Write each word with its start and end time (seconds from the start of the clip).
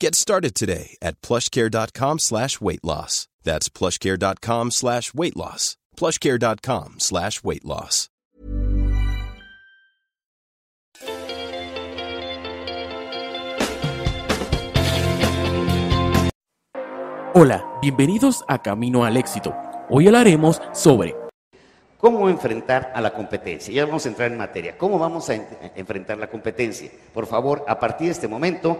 Get 0.00 0.14
started 0.14 0.54
today 0.54 0.96
at 1.00 1.20
plushcare.com 1.22 2.18
slash 2.18 2.60
weight 2.60 2.84
loss. 2.84 3.28
That's 3.44 3.68
plushcare.com 3.68 4.70
slash 4.70 5.14
weight 5.14 5.36
loss. 5.36 5.76
plushcare.com 5.96 6.94
slash 6.98 7.44
weight 7.44 7.64
loss. 7.64 8.08
Hola, 17.34 17.64
bienvenidos 17.82 18.44
a 18.48 18.62
Camino 18.62 19.04
al 19.04 19.16
Éxito. 19.16 19.54
Hoy 19.90 20.06
hablaremos 20.06 20.60
sobre 20.72 21.16
¿Cómo 21.98 22.28
enfrentar 22.28 22.92
a 22.94 23.00
la 23.00 23.12
competencia? 23.14 23.72
Ya 23.72 23.86
vamos 23.86 24.04
a 24.04 24.08
entrar 24.10 24.30
en 24.30 24.36
materia. 24.36 24.76
¿Cómo 24.76 24.98
vamos 24.98 25.30
a 25.30 25.34
en- 25.36 25.46
enfrentar 25.74 26.18
la 26.18 26.26
competencia? 26.28 26.90
Por 27.14 27.26
favor, 27.26 27.64
a 27.66 27.80
partir 27.80 28.08
de 28.08 28.12
este 28.12 28.28
momento, 28.28 28.78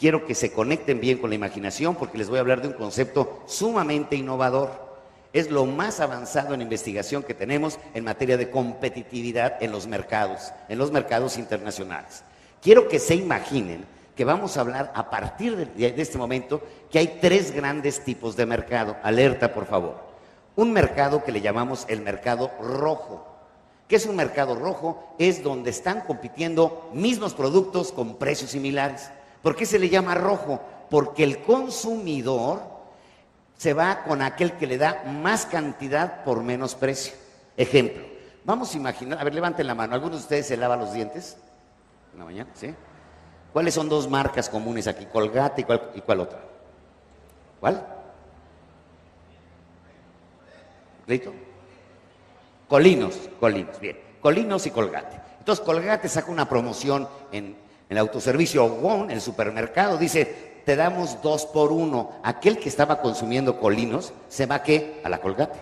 quiero 0.00 0.26
que 0.26 0.34
se 0.34 0.50
conecten 0.50 1.00
bien 1.00 1.18
con 1.18 1.30
la 1.30 1.36
imaginación 1.36 1.94
porque 1.94 2.18
les 2.18 2.28
voy 2.28 2.38
a 2.38 2.40
hablar 2.40 2.62
de 2.62 2.68
un 2.68 2.74
concepto 2.74 3.42
sumamente 3.46 4.16
innovador. 4.16 4.90
Es 5.32 5.48
lo 5.48 5.64
más 5.66 6.00
avanzado 6.00 6.54
en 6.54 6.62
investigación 6.62 7.22
que 7.22 7.34
tenemos 7.34 7.78
en 7.94 8.02
materia 8.02 8.36
de 8.36 8.50
competitividad 8.50 9.62
en 9.62 9.70
los 9.70 9.86
mercados, 9.86 10.52
en 10.68 10.78
los 10.78 10.90
mercados 10.90 11.38
internacionales. 11.38 12.24
Quiero 12.60 12.88
que 12.88 12.98
se 12.98 13.14
imaginen 13.14 13.84
que 14.16 14.24
vamos 14.24 14.56
a 14.56 14.62
hablar 14.62 14.90
a 14.96 15.08
partir 15.08 15.56
de, 15.56 15.92
de 15.92 16.02
este 16.02 16.18
momento 16.18 16.60
que 16.90 16.98
hay 16.98 17.18
tres 17.20 17.52
grandes 17.52 18.02
tipos 18.02 18.34
de 18.34 18.46
mercado. 18.46 18.96
Alerta, 19.04 19.54
por 19.54 19.66
favor 19.66 20.10
un 20.56 20.72
mercado 20.72 21.24
que 21.24 21.32
le 21.32 21.40
llamamos 21.40 21.86
el 21.88 22.02
mercado 22.02 22.50
rojo. 22.60 23.26
¿Qué 23.88 23.96
es 23.96 24.06
un 24.06 24.16
mercado 24.16 24.54
rojo? 24.54 25.14
Es 25.18 25.42
donde 25.42 25.70
están 25.70 26.02
compitiendo 26.02 26.90
mismos 26.92 27.34
productos 27.34 27.92
con 27.92 28.16
precios 28.16 28.50
similares. 28.50 29.10
¿Por 29.42 29.56
qué 29.56 29.66
se 29.66 29.78
le 29.78 29.88
llama 29.88 30.14
rojo? 30.14 30.60
Porque 30.90 31.24
el 31.24 31.42
consumidor 31.42 32.62
se 33.56 33.74
va 33.74 34.04
con 34.04 34.22
aquel 34.22 34.52
que 34.52 34.66
le 34.66 34.78
da 34.78 35.04
más 35.04 35.46
cantidad 35.46 36.24
por 36.24 36.42
menos 36.42 36.74
precio. 36.74 37.14
Ejemplo, 37.56 38.02
vamos 38.44 38.74
a 38.74 38.76
imaginar, 38.76 39.18
a 39.18 39.24
ver, 39.24 39.34
levanten 39.34 39.66
la 39.66 39.74
mano, 39.74 39.94
¿algunos 39.94 40.18
de 40.18 40.22
ustedes 40.22 40.46
se 40.46 40.56
lava 40.56 40.76
los 40.76 40.92
dientes 40.92 41.36
en 42.12 42.18
la 42.18 42.24
mañana? 42.24 42.50
¿Sí? 42.54 42.74
¿Cuáles 43.52 43.74
son 43.74 43.88
dos 43.88 44.08
marcas 44.08 44.48
comunes 44.48 44.86
aquí? 44.86 45.06
Colgate 45.06 45.62
y 45.62 45.64
cuál, 45.64 45.90
y 45.94 46.00
cuál 46.00 46.20
otra? 46.20 46.40
¿Cuál? 47.60 47.86
¿Listo? 51.06 51.34
Colinos, 52.68 53.28
Colinos, 53.40 53.80
bien. 53.80 53.98
Colinos 54.20 54.66
y 54.66 54.70
Colgate. 54.70 55.20
Entonces 55.38 55.64
Colgate 55.64 56.08
saca 56.08 56.30
una 56.30 56.48
promoción 56.48 57.08
en, 57.32 57.56
en 57.90 57.96
el 57.96 57.98
autoservicio 57.98 58.66
Won, 58.66 59.10
en 59.10 59.10
el 59.10 59.20
supermercado, 59.20 59.98
dice, 59.98 60.62
te 60.64 60.76
damos 60.76 61.20
dos 61.22 61.44
por 61.44 61.72
uno. 61.72 62.12
Aquel 62.22 62.58
que 62.58 62.68
estaba 62.68 63.02
consumiendo 63.02 63.58
Colinos 63.58 64.12
se 64.28 64.46
va 64.46 64.56
a 64.56 64.62
qué? 64.62 65.00
A 65.02 65.08
la 65.08 65.20
Colgate. 65.20 65.60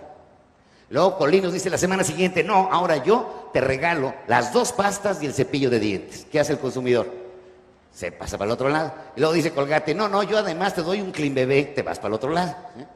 Luego 0.91 1.17
Colinos 1.17 1.55
dice 1.55 1.71
la 1.71 1.79
semana 1.79 2.05
siguiente, 2.05 2.45
no, 2.45 2.69
ahora 2.71 3.03
yo 3.03 3.49
te 3.55 3.63
regalo 3.63 4.15
las 4.27 4.53
dos 4.53 4.73
pastas 4.73 5.23
y 5.23 5.27
el 5.27 5.33
cepillo 5.33 5.71
de 5.71 5.81
dientes. 5.81 6.27
¿Qué 6.31 6.39
hace 6.39 6.53
el 6.53 6.59
consumidor? 6.59 7.11
Se 7.95 8.13
pasa 8.13 8.37
para 8.37 8.51
el 8.51 8.53
otro 8.53 8.69
lado. 8.69 8.93
Y 9.17 9.21
luego 9.21 9.33
dice 9.33 9.53
Colgate, 9.53 9.95
no, 9.95 10.07
no, 10.09 10.23
yo 10.23 10.37
además 10.37 10.75
te 10.75 10.83
doy 10.83 11.01
un 11.01 11.13
clean 11.13 11.35
bebé, 11.35 11.65
te 11.65 11.83
vas 11.83 11.99
para 11.99 12.09
el 12.09 12.15
otro 12.15 12.31
lado. 12.31 12.55
¿eh? 12.79 12.87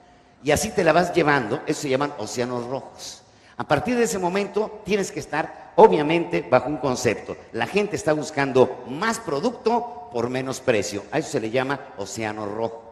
Y 0.44 0.50
así 0.50 0.72
te 0.72 0.84
la 0.84 0.92
vas 0.92 1.14
llevando, 1.14 1.62
eso 1.66 1.80
se 1.80 1.88
llaman 1.88 2.12
océanos 2.18 2.66
rojos. 2.66 3.21
A 3.56 3.64
partir 3.64 3.96
de 3.96 4.04
ese 4.04 4.18
momento 4.18 4.80
tienes 4.84 5.12
que 5.12 5.20
estar, 5.20 5.72
obviamente, 5.76 6.46
bajo 6.48 6.68
un 6.68 6.78
concepto. 6.78 7.36
La 7.52 7.66
gente 7.66 7.96
está 7.96 8.12
buscando 8.12 8.84
más 8.88 9.18
producto 9.20 10.08
por 10.12 10.30
menos 10.30 10.60
precio. 10.60 11.04
A 11.10 11.18
eso 11.18 11.30
se 11.30 11.40
le 11.40 11.50
llama 11.50 11.80
océano 11.96 12.46
rojo. 12.46 12.82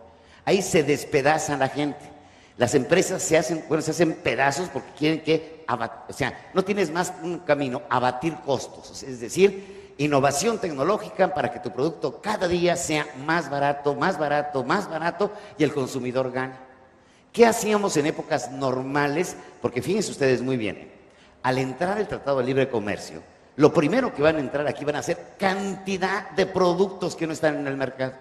Ahí 0.44 0.62
se 0.62 0.82
despedaza 0.82 1.56
la 1.56 1.68
gente. 1.68 2.10
Las 2.56 2.74
empresas 2.74 3.22
se 3.22 3.38
hacen, 3.38 3.64
bueno, 3.68 3.82
se 3.82 3.92
hacen 3.92 4.12
pedazos 4.12 4.68
porque 4.68 4.90
quieren 4.98 5.22
que, 5.22 5.64
o 6.08 6.12
sea, 6.12 6.50
no 6.52 6.62
tienes 6.62 6.90
más 6.90 7.12
un 7.22 7.38
camino, 7.38 7.82
abatir 7.88 8.34
costos. 8.44 9.02
Es 9.02 9.20
decir, 9.20 9.94
innovación 9.96 10.58
tecnológica 10.58 11.32
para 11.32 11.50
que 11.50 11.60
tu 11.60 11.70
producto 11.70 12.20
cada 12.20 12.48
día 12.48 12.76
sea 12.76 13.06
más 13.24 13.48
barato, 13.48 13.94
más 13.94 14.18
barato, 14.18 14.62
más 14.62 14.90
barato 14.90 15.32
y 15.56 15.64
el 15.64 15.72
consumidor 15.72 16.32
gane. 16.32 16.69
¿Qué 17.32 17.46
hacíamos 17.46 17.96
en 17.96 18.06
épocas 18.06 18.50
normales? 18.50 19.36
Porque 19.62 19.82
fíjense 19.82 20.10
ustedes 20.10 20.42
muy 20.42 20.56
bien, 20.56 20.90
al 21.42 21.58
entrar 21.58 21.98
el 21.98 22.08
Tratado 22.08 22.38
de 22.38 22.44
Libre 22.44 22.68
Comercio, 22.68 23.22
lo 23.54 23.72
primero 23.72 24.12
que 24.12 24.22
van 24.22 24.36
a 24.36 24.40
entrar 24.40 24.66
aquí 24.66 24.84
van 24.84 24.96
a 24.96 25.02
ser 25.02 25.16
cantidad 25.38 26.30
de 26.30 26.46
productos 26.46 27.14
que 27.14 27.28
no 27.28 27.32
están 27.32 27.56
en 27.58 27.68
el 27.68 27.76
mercado. 27.76 28.14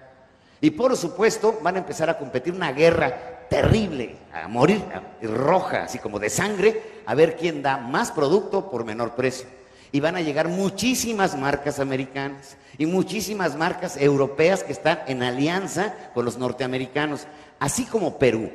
Y 0.60 0.70
por 0.70 0.96
supuesto 0.96 1.58
van 1.60 1.74
a 1.76 1.78
empezar 1.80 2.08
a 2.08 2.18
competir 2.18 2.52
una 2.52 2.72
guerra 2.72 3.46
terrible, 3.48 4.16
a 4.32 4.46
morir, 4.46 4.80
roja, 5.22 5.84
así 5.84 5.98
como 5.98 6.20
de 6.20 6.30
sangre, 6.30 6.80
a 7.04 7.14
ver 7.14 7.36
quién 7.36 7.62
da 7.62 7.78
más 7.78 8.12
producto 8.12 8.70
por 8.70 8.84
menor 8.84 9.16
precio. 9.16 9.48
Y 9.90 9.98
van 9.98 10.14
a 10.14 10.20
llegar 10.20 10.46
muchísimas 10.46 11.36
marcas 11.36 11.80
americanas 11.80 12.56
y 12.78 12.86
muchísimas 12.86 13.56
marcas 13.56 13.96
europeas 13.96 14.62
que 14.62 14.72
están 14.72 15.00
en 15.08 15.24
alianza 15.24 15.94
con 16.14 16.24
los 16.24 16.38
norteamericanos, 16.38 17.26
así 17.58 17.86
como 17.86 18.16
Perú 18.16 18.50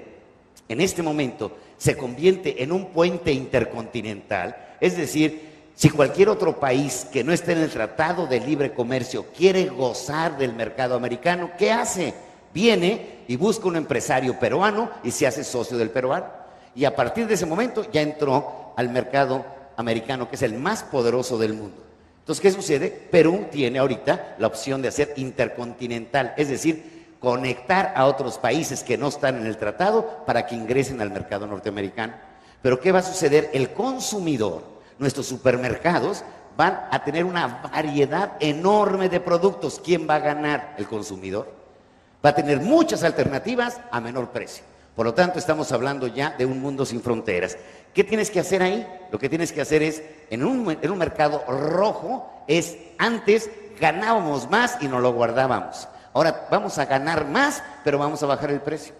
en 0.68 0.82
este 0.82 1.04
momento 1.04 1.58
se 1.78 1.96
convierte 1.96 2.64
en 2.64 2.72
un 2.72 2.88
puente 2.88 3.32
intercontinental, 3.32 4.56
es 4.80 4.98
decir, 4.98 5.56
si 5.76 5.90
cualquier 5.90 6.30
otro 6.30 6.58
país 6.58 7.06
que 7.12 7.24
no 7.24 7.34
esté 7.34 7.52
en 7.52 7.60
el 7.60 7.70
Tratado 7.70 8.28
de 8.28 8.40
Libre 8.40 8.74
Comercio 8.74 9.26
quiere 9.36 9.66
gozar 9.66 10.38
del 10.38 10.54
mercado 10.54 10.96
americano, 10.96 11.52
¿qué 11.58 11.72
hace? 11.72 12.14
Viene 12.54 13.24
y 13.28 13.36
busca 13.36 13.68
un 13.68 13.76
empresario 13.76 14.40
peruano 14.40 14.90
y 15.04 15.12
se 15.12 15.28
hace 15.28 15.44
socio 15.44 15.78
del 15.78 15.90
peruano. 15.90 16.28
Y 16.76 16.86
a 16.86 16.96
partir 16.96 17.28
de 17.28 17.34
ese 17.34 17.46
momento 17.46 17.86
ya 17.92 18.02
entró 18.02 18.74
al 18.78 18.90
mercado 18.90 19.46
americano, 19.76 20.30
que 20.30 20.38
es 20.38 20.42
el 20.44 20.54
más 20.54 20.84
poderoso 20.84 21.38
del 21.38 21.54
mundo. 21.54 21.84
Entonces, 22.20 22.42
¿qué 22.42 22.52
sucede? 22.52 22.90
Perú 22.90 23.48
tiene 23.52 23.78
ahorita 23.78 24.38
la 24.40 24.48
opción 24.48 24.82
de 24.82 24.88
hacer 24.88 25.14
intercontinental, 25.18 26.34
es 26.38 26.48
decir, 26.48 26.95
conectar 27.26 27.92
a 27.96 28.06
otros 28.06 28.38
países 28.38 28.84
que 28.84 29.00
no 29.00 29.08
están 29.08 29.38
en 29.38 29.48
el 29.48 29.58
tratado 29.58 30.24
para 30.28 30.46
que 30.46 30.54
ingresen 30.54 31.02
al 31.02 31.10
mercado 31.10 31.48
norteamericano. 31.48 32.14
Pero 32.62 32.80
¿qué 32.80 32.92
va 32.92 33.00
a 33.00 33.02
suceder? 33.02 33.50
El 33.52 33.72
consumidor, 33.72 34.62
nuestros 35.00 35.26
supermercados, 35.26 36.24
van 36.56 36.82
a 36.92 37.04
tener 37.04 37.26
una 37.26 37.64
variedad 37.74 38.34
enorme 38.40 39.10
de 39.10 39.20
productos. 39.20 39.82
¿Quién 39.84 40.08
va 40.08 40.18
a 40.18 40.20
ganar? 40.20 40.76
El 40.78 40.86
consumidor. 40.86 41.52
Va 42.24 42.30
a 42.30 42.36
tener 42.36 42.62
muchas 42.62 43.04
alternativas 43.04 43.82
a 43.90 44.00
menor 44.00 44.30
precio. 44.30 44.64
Por 44.96 45.08
lo 45.08 45.16
tanto, 45.16 45.40
estamos 45.40 45.72
hablando 45.72 46.06
ya 46.06 46.36
de 46.38 46.46
un 46.46 46.62
mundo 46.62 46.86
sin 46.86 47.02
fronteras. 47.02 47.58
¿Qué 47.96 48.04
tienes 48.04 48.30
que 48.30 48.40
hacer 48.40 48.62
ahí? 48.62 48.88
Lo 49.12 49.18
que 49.18 49.30
tienes 49.30 49.52
que 49.52 49.62
hacer 49.62 49.82
es, 49.82 50.04
en 50.30 50.46
un, 50.46 50.78
en 50.80 50.92
un 50.92 50.98
mercado 51.00 51.44
rojo, 51.48 52.44
es 52.48 52.78
antes 53.00 53.50
ganábamos 53.80 54.48
más 54.48 54.78
y 54.80 54.88
nos 54.88 55.02
lo 55.02 55.12
guardábamos. 55.12 55.88
Ahora 56.16 56.48
vamos 56.50 56.78
a 56.78 56.86
ganar 56.86 57.28
más, 57.28 57.62
pero 57.84 58.00
vamos 58.00 58.24
a 58.24 58.26
bajar 58.26 58.50
el 58.50 58.62
precio. 58.62 58.96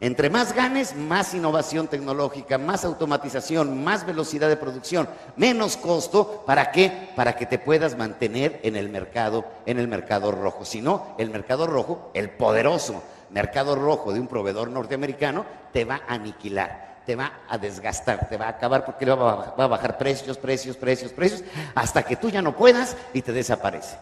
Entre 0.00 0.30
más 0.30 0.54
ganes, 0.54 0.96
más 0.96 1.34
innovación 1.34 1.86
tecnológica, 1.86 2.56
más 2.56 2.86
automatización, 2.86 3.84
más 3.84 4.06
velocidad 4.06 4.48
de 4.48 4.56
producción, 4.56 5.06
menos 5.36 5.76
costo, 5.76 6.44
¿para 6.46 6.72
qué? 6.72 7.10
Para 7.14 7.36
que 7.36 7.44
te 7.44 7.58
puedas 7.58 7.98
mantener 7.98 8.58
en 8.62 8.76
el 8.76 8.88
mercado, 8.88 9.44
en 9.66 9.78
el 9.78 9.86
mercado 9.86 10.32
rojo. 10.32 10.64
Si 10.64 10.80
no, 10.80 11.14
el 11.18 11.28
mercado 11.28 11.66
rojo, 11.66 12.10
el 12.14 12.30
poderoso 12.30 13.02
mercado 13.28 13.74
rojo 13.74 14.14
de 14.14 14.20
un 14.20 14.28
proveedor 14.28 14.70
norteamericano, 14.70 15.44
te 15.74 15.84
va 15.84 16.00
a 16.08 16.14
aniquilar, 16.14 17.02
te 17.04 17.16
va 17.16 17.40
a 17.50 17.58
desgastar, 17.58 18.30
te 18.30 18.38
va 18.38 18.46
a 18.46 18.50
acabar 18.50 18.86
porque 18.86 19.04
va 19.04 19.54
a 19.58 19.66
bajar 19.66 19.98
precios, 19.98 20.38
precios, 20.38 20.74
precios, 20.78 21.12
precios, 21.12 21.44
hasta 21.74 22.02
que 22.02 22.16
tú 22.16 22.30
ya 22.30 22.40
no 22.40 22.56
puedas 22.56 22.96
y 23.12 23.20
te 23.20 23.32
desaparece. 23.32 23.98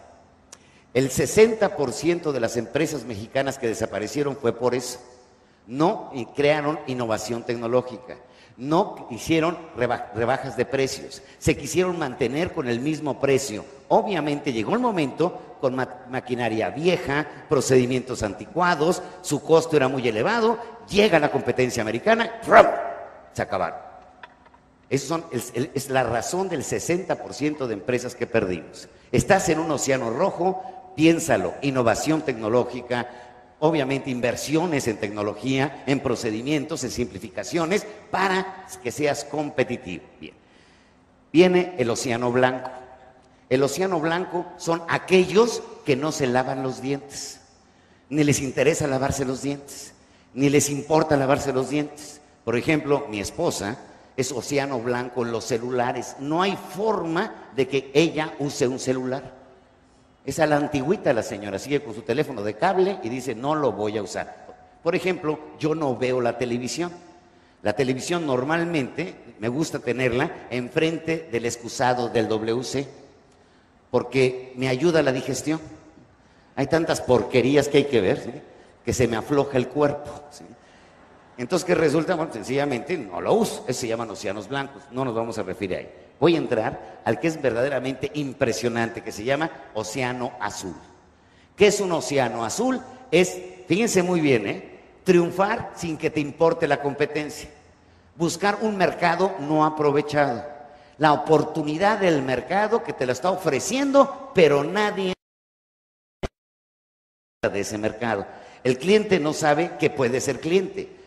El 0.93 1.09
60% 1.09 2.31
de 2.31 2.39
las 2.39 2.57
empresas 2.57 3.05
mexicanas 3.05 3.57
que 3.57 3.67
desaparecieron 3.67 4.35
fue 4.35 4.53
por 4.53 4.75
eso 4.75 4.99
no 5.67 6.11
crearon 6.35 6.79
innovación 6.87 7.43
tecnológica, 7.43 8.17
no 8.57 9.07
hicieron 9.09 9.57
rebajas 9.75 10.57
de 10.57 10.65
precios, 10.65 11.21
se 11.37 11.55
quisieron 11.55 11.97
mantener 11.97 12.51
con 12.53 12.67
el 12.67 12.79
mismo 12.79 13.19
precio. 13.19 13.63
Obviamente 13.87 14.51
llegó 14.51 14.73
el 14.73 14.79
momento 14.79 15.57
con 15.61 15.75
maquinaria 15.75 16.69
vieja, 16.71 17.25
procedimientos 17.47 18.23
anticuados, 18.23 19.01
su 19.21 19.41
costo 19.41 19.77
era 19.77 19.87
muy 19.87 20.07
elevado, 20.07 20.57
llega 20.89 21.19
la 21.19 21.31
competencia 21.31 21.81
americana, 21.81 22.41
se 23.31 23.41
acabaron. 23.41 23.79
Esa 24.89 25.21
es 25.31 25.89
la 25.89 26.03
razón 26.03 26.49
del 26.49 26.63
60% 26.63 27.65
de 27.65 27.73
empresas 27.73 28.13
que 28.13 28.27
perdimos. 28.27 28.89
Estás 29.13 29.47
en 29.47 29.59
un 29.59 29.71
océano 29.71 30.09
rojo, 30.09 30.80
piénsalo, 30.95 31.53
innovación 31.61 32.21
tecnológica, 32.21 33.09
obviamente 33.59 34.09
inversiones 34.09 34.87
en 34.87 34.97
tecnología, 34.97 35.83
en 35.85 35.99
procedimientos, 35.99 36.83
en 36.83 36.91
simplificaciones, 36.91 37.85
para 38.09 38.65
que 38.83 38.91
seas 38.91 39.23
competitivo. 39.23 40.03
Bien. 40.19 40.33
Viene 41.31 41.75
el 41.77 41.89
océano 41.89 42.31
blanco. 42.31 42.71
El 43.49 43.63
océano 43.63 43.99
blanco 43.99 44.45
son 44.57 44.81
aquellos 44.87 45.61
que 45.85 45.95
no 45.95 46.11
se 46.11 46.27
lavan 46.27 46.63
los 46.63 46.81
dientes, 46.81 47.41
ni 48.09 48.23
les 48.23 48.41
interesa 48.41 48.87
lavarse 48.87 49.25
los 49.25 49.41
dientes, 49.41 49.93
ni 50.33 50.49
les 50.49 50.69
importa 50.69 51.17
lavarse 51.17 51.53
los 51.53 51.69
dientes. 51.69 52.21
Por 52.43 52.55
ejemplo, 52.55 53.05
mi 53.09 53.19
esposa 53.19 53.77
es 54.17 54.31
océano 54.31 54.79
blanco 54.79 55.23
en 55.23 55.31
los 55.31 55.45
celulares. 55.45 56.15
No 56.19 56.41
hay 56.41 56.57
forma 56.73 57.49
de 57.55 57.67
que 57.67 57.91
ella 57.93 58.33
use 58.39 58.67
un 58.67 58.79
celular. 58.79 59.40
Es 60.25 60.39
a 60.39 60.45
la 60.45 60.57
antigüita 60.57 61.13
la 61.13 61.23
señora, 61.23 61.57
sigue 61.57 61.81
con 61.81 61.95
su 61.95 62.01
teléfono 62.01 62.43
de 62.43 62.55
cable 62.55 62.99
y 63.03 63.09
dice, 63.09 63.33
no 63.33 63.55
lo 63.55 63.71
voy 63.71 63.97
a 63.97 64.03
usar. 64.03 64.45
Por 64.83 64.95
ejemplo, 64.95 65.39
yo 65.59 65.75
no 65.75 65.95
veo 65.95 66.21
la 66.21 66.37
televisión. 66.37 66.91
La 67.63 67.73
televisión 67.73 68.25
normalmente 68.25 69.15
me 69.39 69.47
gusta 69.47 69.79
tenerla 69.79 70.47
enfrente 70.49 71.29
del 71.31 71.45
excusado 71.45 72.09
del 72.09 72.27
WC, 72.27 72.87
porque 73.91 74.53
me 74.55 74.67
ayuda 74.67 74.99
a 74.99 75.03
la 75.03 75.11
digestión. 75.11 75.59
Hay 76.55 76.67
tantas 76.67 77.01
porquerías 77.01 77.67
que 77.67 77.77
hay 77.79 77.85
que 77.85 78.01
ver, 78.01 78.43
que 78.83 78.93
se 78.93 79.07
me 79.07 79.15
afloja 79.15 79.57
el 79.57 79.67
cuerpo. 79.67 80.09
Entonces, 81.37 81.65
¿qué 81.65 81.75
resulta? 81.75 82.15
Bueno, 82.15 82.33
sencillamente 82.33 82.97
no 82.97 83.21
lo 83.21 83.33
uso. 83.33 83.65
Eso 83.67 83.81
se 83.81 83.87
llaman 83.87 84.09
océanos 84.09 84.47
blancos. 84.47 84.83
No 84.91 85.05
nos 85.05 85.15
vamos 85.15 85.37
a 85.37 85.43
referir 85.43 85.77
ahí. 85.77 85.89
Voy 86.21 86.35
a 86.35 86.37
entrar 86.37 87.01
al 87.03 87.19
que 87.19 87.27
es 87.27 87.41
verdaderamente 87.41 88.11
impresionante, 88.13 89.01
que 89.01 89.11
se 89.11 89.23
llama 89.23 89.49
océano 89.73 90.33
azul. 90.39 90.75
¿Qué 91.55 91.65
es 91.65 91.79
un 91.79 91.91
océano 91.91 92.45
azul? 92.45 92.79
Es, 93.09 93.35
fíjense 93.67 94.03
muy 94.03 94.21
bien, 94.21 94.45
¿eh? 94.45 94.79
triunfar 95.03 95.71
sin 95.75 95.97
que 95.97 96.11
te 96.11 96.19
importe 96.19 96.67
la 96.67 96.79
competencia. 96.79 97.49
Buscar 98.15 98.59
un 98.61 98.77
mercado 98.77 99.35
no 99.39 99.65
aprovechado. 99.65 100.45
La 100.99 101.13
oportunidad 101.13 101.97
del 101.97 102.21
mercado 102.21 102.83
que 102.83 102.93
te 102.93 103.07
lo 103.07 103.13
está 103.13 103.31
ofreciendo, 103.31 104.29
pero 104.35 104.63
nadie 104.63 105.13
de 107.41 107.59
ese 107.59 107.79
mercado. 107.79 108.27
El 108.63 108.77
cliente 108.77 109.19
no 109.19 109.33
sabe 109.33 109.71
que 109.79 109.89
puede 109.89 110.21
ser 110.21 110.39
cliente. 110.39 111.00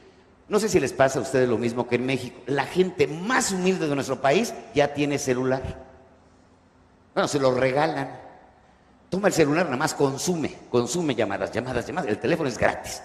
No 0.48 0.58
sé 0.60 0.68
si 0.68 0.78
les 0.78 0.92
pasa 0.92 1.18
a 1.18 1.22
ustedes 1.22 1.48
lo 1.48 1.56
mismo 1.56 1.88
que 1.88 1.96
en 1.96 2.04
México. 2.04 2.40
La 2.46 2.64
gente 2.64 3.06
más 3.06 3.50
humilde 3.52 3.88
de 3.88 3.94
nuestro 3.94 4.20
país 4.20 4.52
ya 4.74 4.92
tiene 4.92 5.18
celular. 5.18 5.62
Bueno, 7.14 7.28
se 7.28 7.38
lo 7.38 7.54
regalan. 7.54 8.20
Toma 9.08 9.28
el 9.28 9.34
celular, 9.34 9.66
nada 9.66 9.76
más 9.76 9.94
consume, 9.94 10.54
consume 10.70 11.14
llamadas, 11.14 11.52
llamadas, 11.52 11.86
llamadas. 11.86 12.10
El 12.10 12.18
teléfono 12.18 12.48
es 12.48 12.58
gratis. 12.58 13.00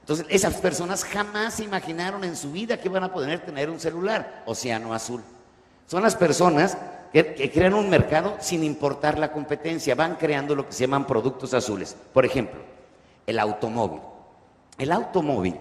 Entonces, 0.00 0.26
esas 0.28 0.54
personas 0.56 1.02
jamás 1.02 1.54
se 1.54 1.64
imaginaron 1.64 2.22
en 2.24 2.36
su 2.36 2.52
vida 2.52 2.76
que 2.76 2.90
van 2.90 3.04
a 3.04 3.12
poder 3.12 3.40
tener 3.40 3.70
un 3.70 3.80
celular, 3.80 4.42
océano 4.44 4.92
azul. 4.92 5.22
Son 5.86 6.02
las 6.02 6.14
personas 6.14 6.76
que, 7.12 7.34
que 7.34 7.50
crean 7.50 7.72
un 7.72 7.88
mercado 7.88 8.36
sin 8.38 8.62
importar 8.62 9.18
la 9.18 9.32
competencia, 9.32 9.94
van 9.94 10.16
creando 10.16 10.54
lo 10.54 10.66
que 10.66 10.72
se 10.72 10.80
llaman 10.80 11.06
productos 11.06 11.54
azules. 11.54 11.96
Por 12.12 12.26
ejemplo, 12.26 12.60
el 13.26 13.38
automóvil. 13.38 14.02
El 14.76 14.92
automóvil 14.92 15.58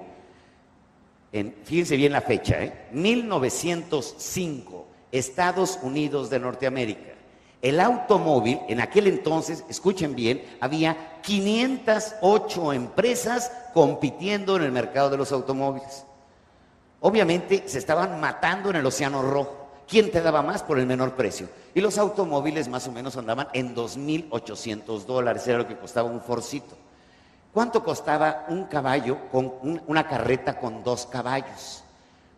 fíjense 1.63 1.97
bien 1.97 2.11
la 2.11 2.21
fecha, 2.21 2.63
¿eh? 2.63 2.87
1905, 2.91 4.87
Estados 5.11 5.79
Unidos 5.81 6.29
de 6.29 6.39
Norteamérica. 6.39 7.13
El 7.61 7.79
automóvil, 7.79 8.59
en 8.67 8.81
aquel 8.81 9.07
entonces, 9.07 9.63
escuchen 9.69 10.15
bien, 10.15 10.43
había 10.59 11.21
508 11.21 12.73
empresas 12.73 13.51
compitiendo 13.73 14.57
en 14.57 14.63
el 14.63 14.71
mercado 14.71 15.09
de 15.09 15.17
los 15.17 15.31
automóviles. 15.31 16.05
Obviamente 16.99 17.63
se 17.67 17.79
estaban 17.79 18.19
matando 18.19 18.69
en 18.69 18.75
el 18.75 18.85
Océano 18.85 19.21
Rojo. 19.21 19.69
¿Quién 19.87 20.11
te 20.11 20.21
daba 20.21 20.41
más 20.41 20.61
por 20.61 20.77
el 20.77 20.85
menor 20.85 21.15
precio? 21.15 21.49
Y 21.73 21.81
los 21.81 21.97
automóviles 21.97 22.67
más 22.67 22.87
o 22.87 22.91
menos 22.91 23.17
andaban 23.17 23.47
en 23.53 23.75
2.800 23.75 25.05
dólares, 25.05 25.47
era 25.47 25.59
lo 25.59 25.67
que 25.67 25.77
costaba 25.77 26.09
un 26.09 26.21
Forcito. 26.21 26.77
¿Cuánto 27.53 27.83
costaba 27.83 28.45
un 28.49 28.63
caballo 28.63 29.29
con 29.31 29.53
una 29.85 30.07
carreta 30.07 30.57
con 30.57 30.83
dos 30.83 31.05
caballos? 31.05 31.83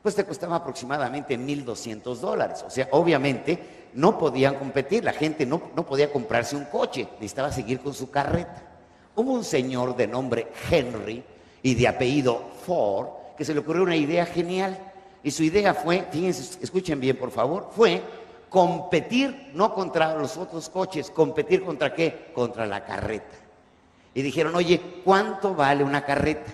Pues 0.03 0.13
te 0.13 0.25
costaba 0.25 0.57
aproximadamente 0.57 1.39
1.200 1.39 2.17
dólares. 2.17 2.65
O 2.67 2.69
sea, 2.69 2.89
obviamente 2.91 3.87
no 3.93 4.17
podían 4.17 4.55
competir, 4.55 5.05
la 5.05 5.13
gente 5.13 5.45
no, 5.45 5.61
no 5.73 5.85
podía 5.85 6.11
comprarse 6.11 6.57
un 6.57 6.65
coche, 6.65 7.07
necesitaba 7.13 7.49
seguir 7.49 7.79
con 7.79 7.93
su 7.93 8.11
carreta. 8.11 8.61
Hubo 9.15 9.31
un 9.31 9.45
señor 9.45 9.95
de 9.95 10.05
nombre 10.05 10.51
Henry 10.69 11.23
y 11.63 11.75
de 11.75 11.87
apellido 11.87 12.41
Ford 12.65 13.07
que 13.37 13.45
se 13.45 13.53
le 13.53 13.61
ocurrió 13.61 13.83
una 13.83 13.95
idea 13.95 14.25
genial. 14.25 14.77
Y 15.23 15.31
su 15.31 15.43
idea 15.43 15.73
fue, 15.73 16.05
fíjense, 16.11 16.59
escuchen 16.61 16.99
bien 16.99 17.17
por 17.17 17.31
favor, 17.31 17.69
fue 17.73 18.03
competir 18.49 19.51
no 19.53 19.73
contra 19.73 20.13
los 20.13 20.35
otros 20.35 20.67
coches, 20.67 21.09
competir 21.09 21.63
contra 21.63 21.93
qué? 21.93 22.31
Contra 22.33 22.65
la 22.65 22.83
carreta 22.83 23.44
y 24.15 24.21
dijeron, 24.21 24.55
oye, 24.55 24.81
¿cuánto 25.03 25.53
vale 25.53 25.83
una 25.83 26.03
carreta? 26.05 26.51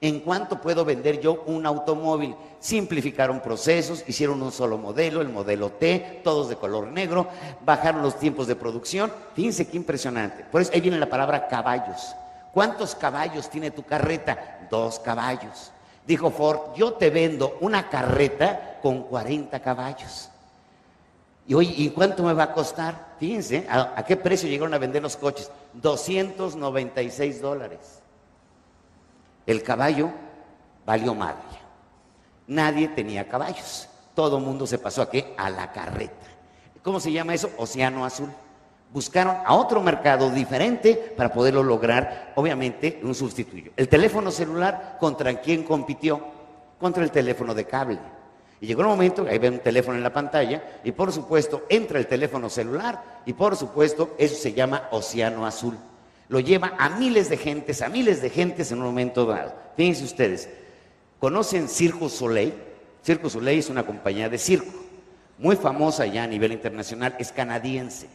¿En 0.00 0.20
cuánto 0.20 0.60
puedo 0.60 0.84
vender 0.84 1.20
yo 1.20 1.44
un 1.46 1.66
automóvil? 1.66 2.34
Simplificaron 2.58 3.40
procesos, 3.40 4.02
hicieron 4.08 4.42
un 4.42 4.50
solo 4.50 4.78
modelo, 4.78 5.20
el 5.20 5.28
modelo 5.28 5.70
T, 5.70 6.22
todos 6.24 6.48
de 6.48 6.56
color 6.56 6.88
negro, 6.88 7.28
bajaron 7.64 8.02
los 8.02 8.18
tiempos 8.18 8.46
de 8.46 8.56
producción. 8.56 9.12
Fíjense 9.34 9.68
qué 9.68 9.76
impresionante. 9.76 10.44
Por 10.44 10.62
eso 10.62 10.72
ahí 10.72 10.80
viene 10.80 10.98
la 10.98 11.08
palabra 11.08 11.46
caballos. 11.46 12.16
¿Cuántos 12.52 12.94
caballos 12.94 13.50
tiene 13.50 13.70
tu 13.70 13.82
carreta? 13.82 14.66
Dos 14.70 14.98
caballos. 14.98 15.72
Dijo 16.06 16.30
Ford, 16.30 16.74
yo 16.74 16.94
te 16.94 17.10
vendo 17.10 17.58
una 17.60 17.90
carreta 17.90 18.78
con 18.82 19.02
40 19.02 19.60
caballos. 19.60 20.30
Y 21.46 21.54
oye, 21.54 21.74
¿y 21.76 21.90
cuánto 21.90 22.22
me 22.22 22.32
va 22.32 22.44
a 22.44 22.52
costar? 22.52 23.14
Fíjense, 23.18 23.66
¿a, 23.68 24.02
qué 24.06 24.16
precio 24.16 24.48
llegaron 24.48 24.72
a 24.74 24.78
vender 24.78 25.02
los 25.02 25.16
coches? 25.16 25.50
296 25.74 27.40
dólares. 27.40 28.00
El 29.46 29.62
caballo 29.62 30.10
valió 30.86 31.14
madre. 31.14 31.42
Nadie 32.46 32.88
tenía 32.88 33.28
caballos. 33.28 33.88
Todo 34.14 34.38
el 34.38 34.44
mundo 34.44 34.66
se 34.66 34.78
pasó 34.78 35.02
a 35.02 35.10
qué? 35.10 35.34
A 35.36 35.50
la 35.50 35.70
carreta. 35.70 36.26
¿Cómo 36.82 36.98
se 36.98 37.12
llama 37.12 37.34
eso? 37.34 37.50
Océano 37.58 38.04
Azul. 38.04 38.30
Buscaron 38.92 39.36
a 39.44 39.54
otro 39.54 39.82
mercado 39.82 40.30
diferente 40.30 40.94
para 41.16 41.32
poderlo 41.32 41.62
lograr, 41.62 42.32
obviamente, 42.36 43.00
un 43.02 43.14
sustituyo. 43.14 43.72
El 43.76 43.88
teléfono 43.88 44.30
celular, 44.30 44.96
¿contra 45.00 45.40
quién 45.40 45.64
compitió? 45.64 46.24
Contra 46.78 47.02
el 47.02 47.10
teléfono 47.10 47.54
de 47.54 47.64
cable. 47.64 47.98
Y 48.60 48.66
llegó 48.66 48.82
un 48.82 48.88
momento, 48.88 49.26
ahí 49.28 49.38
ven 49.38 49.54
un 49.54 49.58
teléfono 49.60 49.96
en 49.96 50.02
la 50.02 50.12
pantalla, 50.12 50.80
y 50.84 50.92
por 50.92 51.12
supuesto 51.12 51.64
entra 51.68 51.98
el 51.98 52.06
teléfono 52.06 52.48
celular, 52.48 53.22
y 53.26 53.32
por 53.32 53.56
supuesto 53.56 54.14
eso 54.18 54.36
se 54.36 54.52
llama 54.52 54.88
océano 54.90 55.46
azul. 55.46 55.76
Lo 56.28 56.40
lleva 56.40 56.74
a 56.78 56.88
miles 56.90 57.28
de 57.28 57.36
gentes, 57.36 57.82
a 57.82 57.88
miles 57.88 58.22
de 58.22 58.30
gentes 58.30 58.72
en 58.72 58.78
un 58.78 58.86
momento 58.86 59.26
dado. 59.26 59.54
Fíjense 59.76 60.04
ustedes, 60.04 60.48
¿conocen 61.18 61.68
Circo 61.68 62.08
Soleil? 62.08 62.54
Circo 63.04 63.28
Soleil 63.28 63.58
es 63.58 63.68
una 63.68 63.84
compañía 63.84 64.28
de 64.28 64.38
circo, 64.38 64.72
muy 65.36 65.56
famosa 65.56 66.06
ya 66.06 66.22
a 66.22 66.26
nivel 66.26 66.52
internacional, 66.52 67.14
es 67.18 67.32
canadiense. 67.32 68.08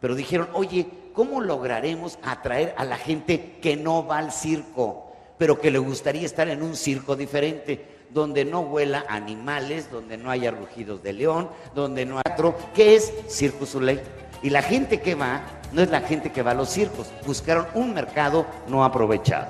Pero 0.00 0.14
dijeron, 0.14 0.48
oye, 0.52 0.86
¿cómo 1.14 1.40
lograremos 1.40 2.18
atraer 2.22 2.74
a 2.76 2.84
la 2.84 2.98
gente 2.98 3.56
que 3.62 3.76
no 3.76 4.06
va 4.06 4.18
al 4.18 4.32
circo, 4.32 5.12
pero 5.38 5.58
que 5.58 5.70
le 5.70 5.78
gustaría 5.78 6.26
estar 6.26 6.46
en 6.48 6.62
un 6.62 6.76
circo 6.76 7.16
diferente? 7.16 7.93
Donde 8.14 8.44
no 8.44 8.60
huela 8.60 9.04
animales, 9.08 9.90
donde 9.90 10.16
no 10.16 10.30
haya 10.30 10.52
rugidos 10.52 11.02
de 11.02 11.12
león, 11.12 11.50
donde 11.74 12.06
no 12.06 12.18
haya 12.18 12.32
otro, 12.32 12.56
que 12.72 12.94
es 12.94 13.12
Circo 13.28 13.66
Soleil. 13.66 14.00
Y 14.40 14.50
la 14.50 14.62
gente 14.62 15.00
que 15.00 15.16
va 15.16 15.42
no 15.72 15.82
es 15.82 15.90
la 15.90 16.00
gente 16.00 16.30
que 16.30 16.42
va 16.42 16.52
a 16.52 16.54
los 16.54 16.70
circos, 16.70 17.08
buscaron 17.26 17.66
un 17.74 17.92
mercado 17.92 18.46
no 18.68 18.84
aprovechado. 18.84 19.48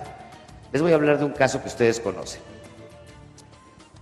Les 0.72 0.80
voy 0.80 0.92
a 0.92 0.94
hablar 0.94 1.18
de 1.18 1.26
un 1.26 1.32
caso 1.32 1.60
que 1.60 1.68
ustedes 1.68 2.00
conocen. 2.00 2.40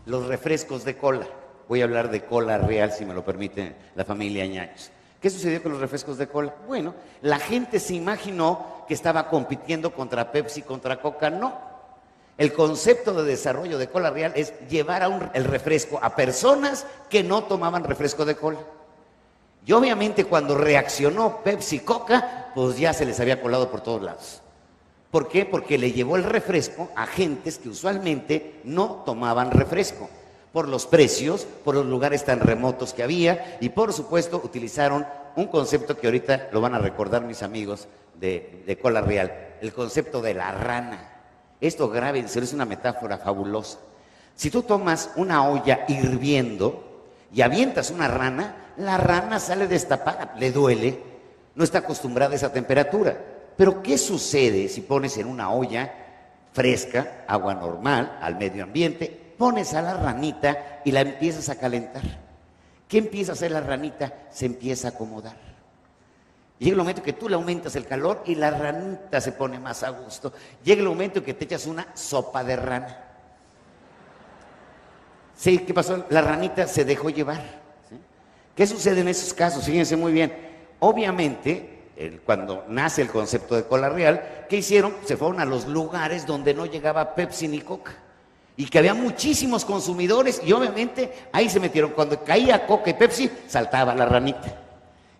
Los 0.07 0.27
refrescos 0.27 0.85
de 0.85 0.97
cola. 0.97 1.27
Voy 1.69 1.81
a 1.81 1.85
hablar 1.85 2.11
de 2.11 2.25
cola 2.25 2.59
real, 2.59 2.93
si 2.93 3.05
me 3.05 3.15
lo 3.15 3.25
permite 3.25 3.75
la 3.97 4.05
familia 4.05 4.47
Ñaños. 4.47 4.91
¿Qué 5.21 5.31
sucedió 5.31 5.63
con 5.63 5.73
los 5.73 5.81
refrescos 5.81 6.19
de 6.19 6.29
cola? 6.29 6.55
Bueno, 6.67 6.95
la 7.23 7.39
gente 7.39 7.81
se 7.81 7.95
imaginó 7.95 8.85
que 8.87 8.95
estaba 8.95 9.29
compitiendo 9.29 9.93
contra 9.93 10.31
Pepsi, 10.31 10.63
contra 10.63 11.01
Coca. 11.01 11.31
No, 11.31 11.72
el 12.39 12.53
concepto 12.53 13.13
de 13.13 13.25
desarrollo 13.25 13.79
de 13.79 13.89
cola 13.89 14.11
real 14.11 14.33
es 14.35 14.53
llevar 14.69 15.31
el 15.35 15.45
refresco 15.45 15.99
a 16.03 16.17
personas 16.17 16.87
que 17.09 17.23
no 17.23 17.45
tomaban 17.45 17.85
refresco 17.85 18.25
de 18.25 18.37
cola. 18.37 18.61
Y 19.65 19.73
obviamente 19.73 20.25
cuando 20.25 20.57
reaccionó 20.57 21.43
Pepsi 21.45 21.81
Coca, 21.81 22.51
pues 22.55 22.79
ya 22.79 22.93
se 22.93 23.05
les 23.05 23.21
había 23.21 23.41
colado 23.41 23.71
por 23.71 23.81
todos 23.81 24.03
lados. 24.03 24.43
¿Por 25.11 25.29
qué? 25.29 25.45
Porque 25.45 25.79
le 25.79 25.93
llevó 25.93 26.17
el 26.17 26.25
refresco 26.25 26.91
a 26.97 27.07
gentes 27.07 27.59
que 27.59 27.69
usualmente 27.69 28.61
no 28.65 29.03
tomaban 29.05 29.51
refresco, 29.51 30.09
por 30.53 30.69
los 30.69 30.87
precios, 30.87 31.47
por 31.65 31.75
los 31.75 31.87
lugares 31.87 32.25
tan 32.25 32.41
remotos 32.41 32.93
que 32.93 33.03
había 33.03 33.59
y 33.61 33.69
por 33.69 33.93
supuesto 33.93 34.41
utilizaron 34.43 35.07
un 35.37 35.47
concepto 35.47 35.97
que 35.97 36.07
ahorita 36.07 36.49
lo 36.53 36.61
van 36.61 36.75
a 36.75 36.79
recordar 36.79 37.23
mis 37.23 37.43
amigos 37.43 37.89
de, 38.19 38.63
de 38.67 38.79
cola 38.79 39.01
real, 39.01 39.57
el 39.61 39.73
concepto 39.73 40.21
de 40.23 40.35
la 40.35 40.53
rana. 40.53 41.12
Esto 41.63 41.89
grábenselo, 41.89 42.45
es 42.45 42.53
una 42.53 42.65
metáfora 42.65 43.19
fabulosa. 43.19 43.79
Si 44.35 44.51
tú 44.51 44.65
tomas 44.65 45.11
una 45.15 45.49
olla 45.49 45.85
hirviendo 45.87 47.05
y 47.33 47.41
avientas 47.41 47.93
una 47.93 48.09
rana, 48.09 48.73
la 48.79 48.97
rana 48.97 49.39
sale 49.39 49.69
destapada, 49.69 50.35
le 50.41 50.51
duele, 50.51 50.99
no 51.55 51.63
está 51.63 51.79
acostumbrada 51.79 52.33
a 52.33 52.37
esa 52.37 52.53
temperatura. 52.53 53.17
Pero 53.57 53.81
¿qué 53.81 53.97
sucede 53.97 54.69
si 54.69 54.81
pones 54.81 55.17
en 55.19 55.29
una 55.29 55.53
olla 55.53 55.93
fresca, 56.53 57.23
agua 57.29 57.55
normal, 57.55 58.19
al 58.21 58.37
medio 58.37 58.65
ambiente, 58.65 59.35
pones 59.39 59.73
a 59.75 59.83
la 59.83 59.95
ranita 59.95 60.81
y 60.85 60.91
la 60.91 61.03
empiezas 61.03 61.49
a 61.49 61.61
calentar? 61.61 62.03
¿Qué 62.89 62.99
empieza 62.99 63.31
a 63.31 63.35
hacer 63.35 63.53
la 63.53 63.61
ranita? 63.61 64.13
Se 64.33 64.47
empieza 64.47 64.89
a 64.89 64.91
acomodar. 64.91 65.52
Llega 66.63 66.75
el 66.75 66.79
momento 66.79 67.03
que 67.03 67.15
tú 67.15 67.29
le 67.29 67.35
aumentas 67.35 67.75
el 67.75 67.87
calor 67.87 68.23
y 68.25 68.37
la 68.37 68.53
ranita 68.53 69.21
se 69.21 69.33
pone 69.33 69.59
más 69.59 69.83
a 69.83 69.91
gusto. 69.91 70.33
Llega 70.63 70.81
el 70.81 70.89
momento 70.89 71.25
que 71.25 71.35
te 71.35 71.45
echas 71.45 71.67
una 71.67 71.89
sopa 71.97 72.45
de 72.45 72.55
rana. 72.55 73.05
Sí, 75.37 75.59
¿qué 75.59 75.75
pasó? 75.75 76.05
La 76.11 76.21
ranita 76.21 76.69
se 76.69 76.85
dejó 76.85 77.11
llevar. 77.11 77.43
¿Qué 78.55 78.65
sucede 78.65 79.01
en 79.01 79.09
esos 79.09 79.35
casos? 79.35 79.65
Fíjense 79.65 79.97
muy 79.97 80.13
bien. 80.13 80.33
Obviamente, 80.79 81.81
cuando 82.25 82.65
nace 82.69 83.03
el 83.03 83.09
concepto 83.09 83.57
de 83.57 83.65
cola 83.65 83.89
real, 83.89 84.47
¿qué 84.49 84.59
hicieron? 84.59 84.95
Se 85.05 85.17
fueron 85.17 85.41
a 85.41 85.45
los 85.45 85.67
lugares 85.67 86.27
donde 86.27 86.55
no 86.55 86.67
llegaba 86.67 87.17
Pepsi 87.17 87.49
ni 87.49 87.61
Coca. 87.61 87.93
Y 88.57 88.67
que 88.67 88.79
había 88.79 88.95
muchísimos 88.95 89.65
consumidores 89.65 90.41
y 90.45 90.53
obviamente 90.53 91.27
ahí 91.33 91.49
se 91.49 91.59
metieron. 91.59 91.91
Cuando 91.91 92.23
caía 92.23 92.65
Coca 92.69 92.91
y 92.91 92.95
Pepsi, 92.95 93.29
saltaba 93.49 93.97
la 93.97 94.07
ranita. 94.07 94.61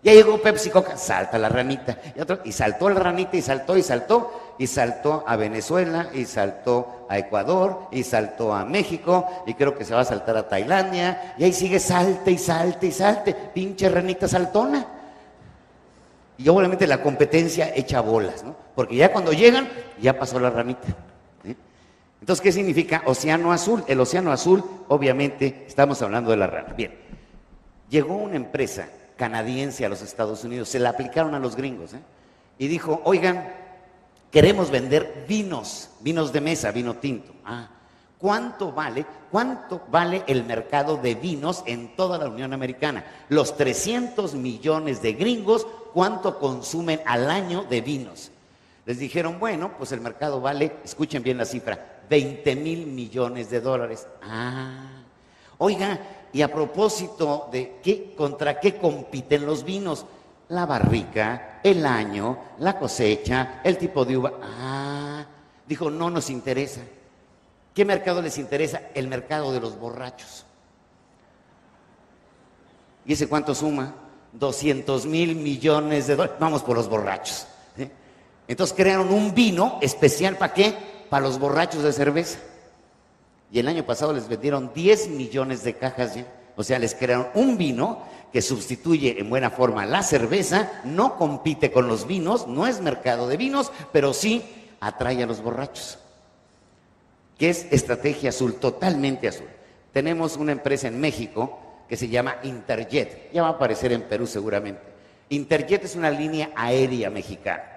Ya 0.03 0.13
llegó 0.13 0.37
Pepsi 0.37 0.69
Coca, 0.69 0.97
salta 0.97 1.37
la 1.37 1.47
ranita. 1.47 1.97
Y, 2.43 2.51
saltó 2.51 2.89
la 2.89 2.99
ranita 2.99 3.37
y 3.37 3.41
saltó 3.41 3.77
y 3.77 3.83
saltó. 3.83 4.55
Y 4.59 4.67
saltó 4.67 5.23
a 5.25 5.37
Venezuela 5.37 6.09
y 6.13 6.25
saltó 6.25 7.07
a 7.09 7.17
Ecuador 7.17 7.87
y 7.91 8.03
saltó 8.03 8.53
a 8.53 8.65
México 8.65 9.25
y 9.47 9.53
creo 9.55 9.75
que 9.75 9.85
se 9.85 9.95
va 9.95 10.01
a 10.01 10.05
saltar 10.05 10.35
a 10.35 10.47
Tailandia. 10.47 11.35
Y 11.37 11.45
ahí 11.45 11.53
sigue 11.53 11.79
salte 11.79 12.31
y 12.31 12.37
salte 12.37 12.87
y 12.87 12.91
salte. 12.91 13.33
Pinche 13.33 13.87
ranita 13.87 14.27
saltona. 14.27 14.85
Y 16.37 16.49
obviamente 16.49 16.85
la 16.85 17.01
competencia 17.01 17.71
echa 17.73 18.01
bolas, 18.01 18.43
¿no? 18.43 18.55
Porque 18.75 18.97
ya 18.97 19.11
cuando 19.11 19.31
llegan, 19.31 19.69
ya 20.01 20.19
pasó 20.19 20.37
la 20.39 20.49
ranita. 20.49 20.87
Entonces, 22.19 22.41
¿qué 22.41 22.51
significa 22.51 23.03
océano 23.05 23.51
azul? 23.51 23.83
El 23.87 23.99
océano 23.99 24.31
azul, 24.31 24.63
obviamente, 24.87 25.65
estamos 25.67 26.01
hablando 26.01 26.31
de 26.31 26.37
la 26.37 26.47
rana. 26.47 26.73
Bien, 26.73 26.93
llegó 27.89 28.15
una 28.15 28.35
empresa 28.35 28.87
canadiense 29.15 29.85
a 29.85 29.89
los 29.89 30.01
Estados 30.01 30.43
Unidos, 30.43 30.69
se 30.69 30.79
la 30.79 30.89
aplicaron 30.89 31.35
a 31.35 31.39
los 31.39 31.55
gringos, 31.55 31.93
¿eh? 31.93 32.01
y 32.57 32.67
dijo, 32.67 33.01
oigan, 33.05 33.53
queremos 34.31 34.69
vender 34.69 35.25
vinos, 35.27 35.89
vinos 36.01 36.33
de 36.33 36.41
mesa, 36.41 36.71
vino 36.71 36.95
tinto. 36.95 37.33
Ah, 37.45 37.69
¿cuánto 38.17 38.71
vale? 38.71 39.05
¿Cuánto 39.31 39.81
vale 39.89 40.23
el 40.27 40.45
mercado 40.45 40.97
de 40.97 41.15
vinos 41.15 41.63
en 41.65 41.95
toda 41.95 42.17
la 42.17 42.29
Unión 42.29 42.53
Americana? 42.53 43.05
Los 43.29 43.57
300 43.57 44.35
millones 44.35 45.01
de 45.01 45.13
gringos, 45.13 45.67
¿cuánto 45.93 46.39
consumen 46.39 47.01
al 47.05 47.29
año 47.29 47.63
de 47.63 47.81
vinos? 47.81 48.31
Les 48.85 48.99
dijeron, 48.99 49.39
bueno, 49.39 49.73
pues 49.77 49.91
el 49.91 50.01
mercado 50.01 50.41
vale, 50.41 50.77
escuchen 50.83 51.23
bien 51.23 51.37
la 51.37 51.45
cifra, 51.45 52.01
20 52.09 52.55
mil 52.55 52.85
millones 52.85 53.49
de 53.49 53.61
dólares. 53.61 54.07
Ah, 54.21 55.03
oiga, 55.57 55.99
y 56.33 56.41
a 56.41 56.51
propósito 56.51 57.47
de 57.51 57.79
qué, 57.83 58.13
contra 58.17 58.59
qué 58.59 58.77
compiten 58.77 59.45
los 59.45 59.63
vinos, 59.63 60.05
la 60.49 60.65
barrica, 60.65 61.59
el 61.63 61.85
año, 61.85 62.39
la 62.59 62.77
cosecha, 62.77 63.61
el 63.63 63.77
tipo 63.77 64.03
de 64.03 64.17
uva. 64.17 64.33
Ah, 64.41 65.25
dijo, 65.67 65.91
no 65.91 66.09
nos 66.09 66.31
interesa. 66.31 66.81
¿Qué 67.73 67.85
mercado 67.85 68.21
les 68.21 68.39
interesa? 68.39 68.81
El 68.95 69.07
mercado 69.07 69.53
de 69.53 69.59
los 69.59 69.79
borrachos. 69.79 70.45
¿Y 73.05 73.13
ese 73.13 73.27
cuánto 73.27 73.53
suma? 73.53 73.93
200 74.33 75.05
mil 75.05 75.35
millones 75.35 76.07
de 76.07 76.15
dólares. 76.15 76.37
Vamos 76.39 76.63
por 76.63 76.75
los 76.75 76.89
borrachos. 76.89 77.47
Entonces 78.47 78.75
crearon 78.75 79.13
un 79.13 79.33
vino 79.35 79.77
especial 79.81 80.35
para 80.37 80.53
qué? 80.53 80.75
Para 81.09 81.25
los 81.25 81.39
borrachos 81.39 81.83
de 81.83 81.93
cerveza 81.93 82.39
y 83.53 83.59
el 83.59 83.67
año 83.67 83.85
pasado 83.85 84.13
les 84.13 84.27
vendieron 84.27 84.71
10 84.73 85.09
millones 85.09 85.63
de 85.63 85.75
cajas. 85.75 86.15
O 86.55 86.63
sea, 86.63 86.79
les 86.79 86.95
crearon 86.95 87.27
un 87.35 87.55
vino 87.55 88.01
que 88.33 88.41
sustituye 88.41 89.19
en 89.19 89.29
buena 89.29 89.51
forma 89.51 89.85
la 89.85 90.01
cerveza, 90.01 90.81
no 90.85 91.19
compite 91.19 91.71
con 91.71 91.87
los 91.87 92.07
vinos, 92.07 92.47
no 92.47 92.65
es 92.65 92.81
mercado 92.81 93.27
de 93.27 93.37
vinos, 93.37 93.71
pero 93.91 94.11
sí 94.11 94.43
atrae 94.79 95.21
a 95.21 95.27
los 95.27 95.43
borrachos. 95.43 95.99
Que 97.37 97.51
es 97.51 97.67
estrategia 97.69 98.29
azul, 98.29 98.55
totalmente 98.55 99.27
azul. 99.27 99.47
Tenemos 99.91 100.35
una 100.35 100.51
empresa 100.51 100.87
en 100.87 100.99
México 100.99 101.59
que 101.87 101.95
se 101.95 102.09
llama 102.09 102.37
Interjet, 102.41 103.31
ya 103.31 103.43
va 103.43 103.49
a 103.49 103.51
aparecer 103.51 103.91
en 103.91 104.01
Perú 104.01 104.25
seguramente. 104.25 104.81
Interjet 105.29 105.83
es 105.83 105.95
una 105.95 106.09
línea 106.09 106.49
aérea 106.55 107.11
mexicana. 107.11 107.72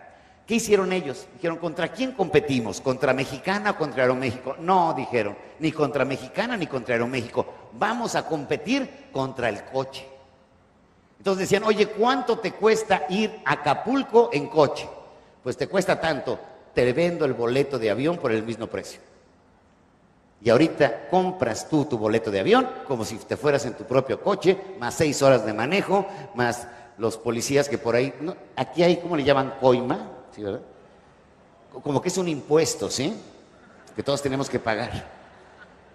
¿Qué 0.46 0.54
hicieron 0.54 0.92
ellos? 0.92 1.26
Dijeron, 1.34 1.58
¿contra 1.58 1.88
quién 1.88 2.12
competimos? 2.12 2.80
¿Contra 2.80 3.12
Mexicana 3.12 3.72
o 3.72 3.76
contra 3.76 4.04
Aeroméxico? 4.04 4.54
No, 4.60 4.94
dijeron, 4.94 5.36
ni 5.58 5.72
contra 5.72 6.04
Mexicana 6.04 6.56
ni 6.56 6.68
contra 6.68 6.94
Aeroméxico. 6.94 7.46
Vamos 7.72 8.14
a 8.14 8.26
competir 8.26 9.08
contra 9.10 9.48
el 9.48 9.64
coche. 9.64 10.06
Entonces 11.18 11.48
decían, 11.48 11.64
oye, 11.64 11.88
¿cuánto 11.88 12.38
te 12.38 12.52
cuesta 12.52 13.06
ir 13.08 13.40
a 13.44 13.54
Acapulco 13.54 14.30
en 14.32 14.46
coche? 14.46 14.88
Pues 15.42 15.56
te 15.56 15.66
cuesta 15.66 16.00
tanto, 16.00 16.38
te 16.72 16.92
vendo 16.92 17.24
el 17.24 17.32
boleto 17.32 17.76
de 17.76 17.90
avión 17.90 18.16
por 18.18 18.30
el 18.30 18.44
mismo 18.44 18.68
precio. 18.68 19.00
Y 20.40 20.50
ahorita 20.50 21.08
compras 21.08 21.68
tú 21.68 21.86
tu 21.86 21.98
boleto 21.98 22.30
de 22.30 22.38
avión 22.38 22.68
como 22.86 23.04
si 23.04 23.16
te 23.16 23.36
fueras 23.36 23.64
en 23.66 23.74
tu 23.74 23.82
propio 23.82 24.20
coche, 24.20 24.56
más 24.78 24.94
seis 24.94 25.20
horas 25.22 25.44
de 25.44 25.52
manejo, 25.52 26.06
más 26.36 26.68
los 26.98 27.16
policías 27.16 27.68
que 27.68 27.78
por 27.78 27.96
ahí, 27.96 28.14
aquí 28.54 28.84
hay, 28.84 28.98
¿cómo 28.98 29.16
le 29.16 29.24
llaman? 29.24 29.54
Coima, 29.60 30.15
como 31.82 32.00
que 32.00 32.08
es 32.08 32.18
un 32.18 32.28
impuesto, 32.28 32.90
¿sí? 32.90 33.14
Que 33.94 34.02
todos 34.02 34.22
tenemos 34.22 34.48
que 34.48 34.58
pagar. 34.58 35.16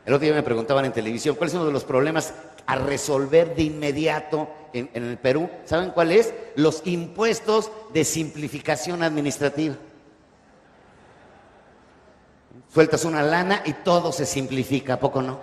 El 0.06 0.14
otro 0.14 0.26
día 0.26 0.34
me 0.34 0.44
preguntaban 0.44 0.86
en 0.86 0.92
televisión, 0.92 1.36
¿cuál 1.36 1.50
es 1.50 1.56
uno 1.56 1.66
de 1.66 1.72
los 1.72 1.84
problemas 1.84 2.34
a 2.66 2.76
resolver 2.76 3.56
de 3.56 3.64
inmediato 3.64 4.50
en, 4.74 4.90
el 4.94 5.18
Perú? 5.18 5.50
¿Saben 5.66 5.92
cuál 5.92 6.12
es? 6.12 6.34
Los 6.56 6.82
impuestos 6.86 7.72
de 7.94 8.04
simplificación 8.04 9.04
administrativa. 9.04 9.76
Sueltas 12.74 13.06
una 13.06 13.22
lana 13.22 13.62
y 13.66 13.74
todo 13.74 14.12
se 14.12 14.26
simplifica, 14.26 14.94
¿a 14.94 15.00
poco 15.00 15.22
no? 15.22 15.40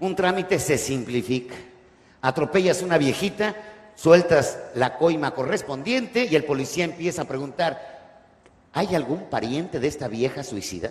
Un 0.00 0.14
trámite 0.14 0.58
se 0.60 0.78
simplifica. 0.78 1.56
Atropellas 2.20 2.82
una 2.82 2.98
viejita, 2.98 3.54
sueltas 3.98 4.58
la 4.74 4.96
coima 4.96 5.32
correspondiente 5.32 6.24
y 6.24 6.36
el 6.36 6.44
policía 6.44 6.84
empieza 6.84 7.22
a 7.22 7.24
preguntar, 7.24 7.98
¿hay 8.72 8.94
algún 8.94 9.24
pariente 9.24 9.80
de 9.80 9.88
esta 9.88 10.06
vieja 10.06 10.44
suicida? 10.44 10.90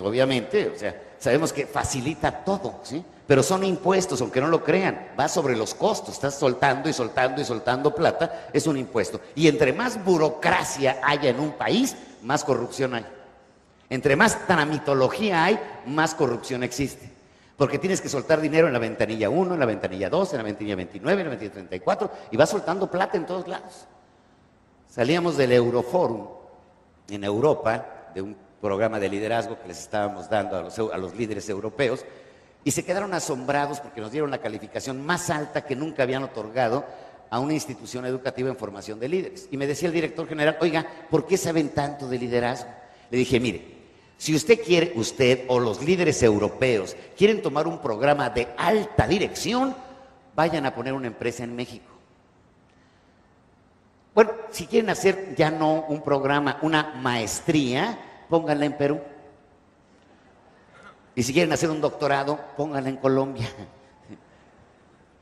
pues, 0.00 0.08
obviamente, 0.08 0.72
o 0.74 0.78
sea, 0.78 0.94
sabemos 1.18 1.52
que 1.52 1.66
facilita 1.66 2.44
todo, 2.44 2.80
¿sí? 2.82 3.04
Pero 3.26 3.42
son 3.42 3.64
impuestos, 3.64 4.20
aunque 4.20 4.40
no 4.40 4.48
lo 4.48 4.64
crean, 4.64 5.08
va 5.18 5.28
sobre 5.28 5.56
los 5.56 5.74
costos, 5.74 6.14
estás 6.14 6.34
soltando 6.34 6.88
y 6.88 6.92
soltando 6.92 7.40
y 7.40 7.44
soltando 7.44 7.94
plata, 7.94 8.48
es 8.52 8.66
un 8.66 8.76
impuesto. 8.76 9.20
Y 9.34 9.46
entre 9.46 9.72
más 9.72 10.04
burocracia 10.04 11.00
haya 11.02 11.30
en 11.30 11.38
un 11.38 11.52
país, 11.52 11.96
más 12.22 12.44
corrupción 12.44 12.94
hay. 12.94 13.06
Entre 13.88 14.16
más 14.16 14.46
tramitología 14.46 15.44
hay, 15.44 15.60
más 15.86 16.14
corrupción 16.14 16.62
existe. 16.62 17.19
Porque 17.60 17.78
tienes 17.78 18.00
que 18.00 18.08
soltar 18.08 18.40
dinero 18.40 18.68
en 18.68 18.72
la 18.72 18.78
ventanilla 18.78 19.28
1, 19.28 19.52
en 19.52 19.60
la 19.60 19.66
ventanilla 19.66 20.08
2, 20.08 20.32
en 20.32 20.38
la 20.38 20.44
ventanilla 20.44 20.76
29, 20.76 21.20
en 21.20 21.26
la 21.26 21.30
ventanilla 21.30 21.52
34, 21.52 22.10
y 22.30 22.36
vas 22.38 22.48
soltando 22.48 22.90
plata 22.90 23.18
en 23.18 23.26
todos 23.26 23.46
lados. 23.46 23.86
Salíamos 24.88 25.36
del 25.36 25.52
Euroforum 25.52 26.26
en 27.10 27.22
Europa, 27.22 28.12
de 28.14 28.22
un 28.22 28.34
programa 28.62 28.98
de 28.98 29.10
liderazgo 29.10 29.60
que 29.60 29.68
les 29.68 29.78
estábamos 29.78 30.30
dando 30.30 30.56
a 30.56 30.62
los, 30.62 30.78
a 30.78 30.96
los 30.96 31.14
líderes 31.14 31.50
europeos, 31.50 32.06
y 32.64 32.70
se 32.70 32.82
quedaron 32.82 33.12
asombrados 33.12 33.80
porque 33.80 34.00
nos 34.00 34.10
dieron 34.10 34.30
la 34.30 34.38
calificación 34.38 35.04
más 35.04 35.28
alta 35.28 35.66
que 35.66 35.76
nunca 35.76 36.04
habían 36.04 36.22
otorgado 36.22 36.86
a 37.28 37.40
una 37.40 37.52
institución 37.52 38.06
educativa 38.06 38.48
en 38.48 38.56
formación 38.56 38.98
de 38.98 39.10
líderes. 39.10 39.48
Y 39.50 39.58
me 39.58 39.66
decía 39.66 39.88
el 39.88 39.94
director 39.94 40.26
general, 40.26 40.56
oiga, 40.62 40.86
¿por 41.10 41.26
qué 41.26 41.36
saben 41.36 41.68
tanto 41.74 42.08
de 42.08 42.18
liderazgo? 42.18 42.70
Le 43.10 43.18
dije, 43.18 43.38
mire, 43.38 43.79
si 44.20 44.34
usted 44.34 44.60
quiere, 44.62 44.92
usted 44.96 45.46
o 45.48 45.58
los 45.58 45.82
líderes 45.82 46.22
europeos 46.22 46.94
quieren 47.16 47.40
tomar 47.40 47.66
un 47.66 47.78
programa 47.78 48.28
de 48.28 48.48
alta 48.58 49.06
dirección, 49.06 49.74
vayan 50.36 50.66
a 50.66 50.74
poner 50.74 50.92
una 50.92 51.06
empresa 51.06 51.42
en 51.42 51.56
México. 51.56 51.90
Bueno, 54.14 54.32
si 54.50 54.66
quieren 54.66 54.90
hacer 54.90 55.34
ya 55.36 55.50
no 55.50 55.86
un 55.88 56.02
programa, 56.02 56.58
una 56.60 56.92
maestría, 56.96 57.98
pónganla 58.28 58.66
en 58.66 58.76
Perú. 58.76 59.00
Y 61.14 61.22
si 61.22 61.32
quieren 61.32 61.54
hacer 61.54 61.70
un 61.70 61.80
doctorado, 61.80 62.38
pónganla 62.58 62.90
en 62.90 62.96
Colombia. 62.98 63.48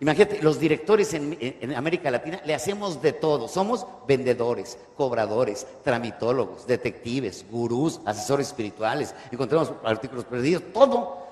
Imagínate, 0.01 0.41
los 0.43 0.61
directores 0.61 1.13
en, 1.15 1.75
América 1.75 2.11
Latina 2.11 2.41
le 2.45 2.55
hacemos 2.55 3.03
de 3.03 3.13
todo. 3.13 3.49
Somos 3.49 3.85
vendedores, 4.07 4.79
cobradores, 4.97 5.67
tramitólogos, 5.83 6.67
detectives, 6.67 7.45
gurús, 7.51 8.01
asesores 8.05 8.49
espirituales. 8.49 9.15
Encontramos 9.33 9.73
artículos 9.85 10.25
perdidos, 10.25 10.63
todo. 10.73 11.27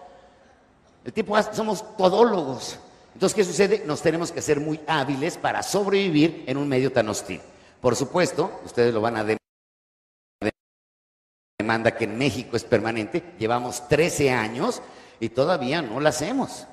El 1.04 1.12
tipo, 1.12 1.40
somos 1.52 1.96
todólogos. 1.96 2.78
Entonces, 3.14 3.36
¿qué 3.36 3.44
sucede? 3.44 3.82
Nos 3.86 4.02
tenemos 4.02 4.32
que 4.32 4.42
ser 4.42 4.58
muy 4.58 4.80
hábiles 4.88 5.36
para 5.36 5.62
sobrevivir 5.62 6.44
en 6.46 6.56
un 6.56 6.68
medio 6.68 6.90
tan 6.90 7.08
hostil. 7.08 7.40
Por 7.80 7.94
supuesto, 7.94 8.60
ustedes 8.64 8.92
lo 8.92 9.00
van 9.00 9.16
a 9.16 9.36
demanda 11.66 11.96
que 11.96 12.04
en 12.04 12.18
México 12.18 12.56
es 12.56 12.64
permanente, 12.64 13.22
llevamos 13.38 13.88
13 13.88 14.30
años 14.30 14.82
y 15.20 15.30
todavía 15.30 15.82
no 15.82 16.00
la 16.00 16.10
hacemos. 16.10 16.66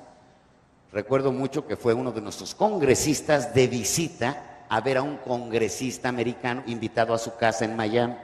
Recuerdo 0.94 1.32
mucho 1.32 1.66
que 1.66 1.74
fue 1.74 1.92
uno 1.92 2.12
de 2.12 2.20
nuestros 2.20 2.54
congresistas 2.54 3.52
de 3.52 3.66
visita 3.66 4.64
a 4.68 4.80
ver 4.80 4.98
a 4.98 5.02
un 5.02 5.16
congresista 5.16 6.08
americano 6.08 6.62
invitado 6.66 7.12
a 7.12 7.18
su 7.18 7.36
casa 7.36 7.64
en 7.64 7.74
Miami. 7.74 8.14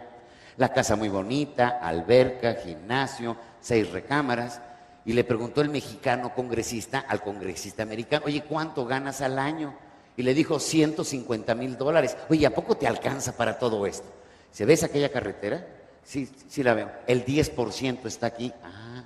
La 0.57 0.73
casa 0.73 0.95
muy 0.95 1.09
bonita, 1.09 1.81
alberca, 1.83 2.55
gimnasio, 2.55 3.37
seis 3.61 3.91
recámaras. 3.91 4.61
Y 5.05 5.15
le 5.15 5.25
preguntó 5.25 5.63
el 5.63 5.69
mexicano 5.69 6.33
congresista 6.33 7.01
al 7.01 7.23
congresista 7.23 7.83
americano, 7.83 8.27
oye, 8.27 8.43
¿cuánto 8.43 8.87
ganas 8.87 9.21
al 9.21 9.41
año? 9.41 9.75
Y 10.17 10.23
le 10.23 10.33
dijo 10.33 10.61
150 10.61 11.57
mil 11.57 11.77
dólares. 11.77 12.17
Oye, 12.29 12.47
¿a 12.47 12.55
poco 12.55 12.77
te 12.77 12.87
alcanza 12.87 13.37
para 13.37 13.59
todo 13.59 13.85
esto? 13.85 14.07
¿Se 14.53 14.65
ves 14.65 14.85
aquella 14.85 15.11
carretera? 15.11 15.67
Sí, 16.05 16.31
sí 16.49 16.63
la 16.63 16.75
veo. 16.75 16.93
El 17.09 17.25
10% 17.25 18.07
está 18.07 18.29
aquí. 18.29 18.53
Ah. 18.63 19.03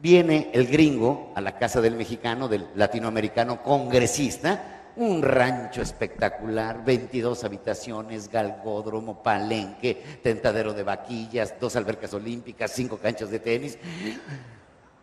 Viene 0.00 0.50
el 0.54 0.66
gringo 0.66 1.32
a 1.34 1.42
la 1.42 1.58
casa 1.58 1.80
del 1.80 1.94
mexicano, 1.94 2.48
del 2.48 2.68
latinoamericano 2.74 3.62
congresista, 3.62 4.92
un 4.96 5.22
rancho 5.22 5.82
espectacular, 5.82 6.82
22 6.84 7.44
habitaciones, 7.44 8.30
galgódromo, 8.30 9.22
palenque, 9.22 10.20
tentadero 10.22 10.72
de 10.72 10.82
vaquillas, 10.84 11.54
dos 11.60 11.76
albercas 11.76 12.14
olímpicas, 12.14 12.72
cinco 12.72 12.96
canchas 12.96 13.30
de 13.30 13.40
tenis. 13.40 13.78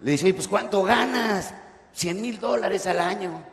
Le 0.02 0.12
dice, 0.12 0.26
oye, 0.26 0.34
pues 0.34 0.48
¿cuánto 0.48 0.82
ganas? 0.82 1.54
100 1.94 2.22
mil 2.22 2.40
dólares 2.40 2.88
al 2.88 3.00
año. 3.00 3.44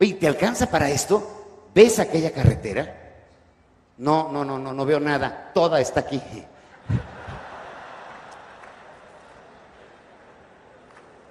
Oye, 0.00 0.14
¿te 0.14 0.28
alcanza 0.28 0.70
para 0.70 0.88
esto? 0.90 1.70
¿Ves 1.74 1.98
aquella 1.98 2.30
carretera? 2.30 3.02
No, 3.98 4.30
no, 4.30 4.44
no, 4.44 4.58
no, 4.58 4.72
no 4.72 4.84
veo 4.86 5.00
nada. 5.00 5.50
Toda 5.52 5.80
está 5.80 6.00
aquí. 6.00 6.20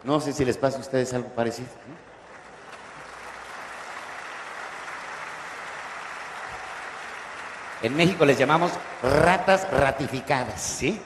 No 0.03 0.19
sé 0.19 0.33
si 0.33 0.43
les 0.43 0.57
pasa 0.57 0.77
a 0.77 0.81
ustedes 0.81 1.13
algo 1.13 1.29
parecido. 1.29 1.67
En 7.81 7.95
México 7.95 8.25
les 8.25 8.37
llamamos 8.37 8.71
ratas 9.01 9.69
ratificadas, 9.71 10.61
¿sí? 10.61 10.99